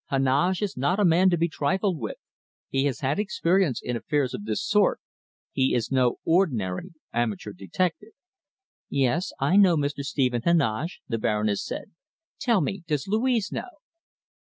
[0.09, 2.17] "Heneage is not a man to be trifled with.
[2.69, 4.99] He has had experience in affairs of this sort,
[5.51, 8.13] he is no ordinary amateur detective."
[8.89, 9.31] "Yes!
[9.39, 9.99] I know Mr.
[10.01, 11.91] Stephen Heneage," the Baroness said.
[12.39, 13.69] "Tell me, does Louise know?"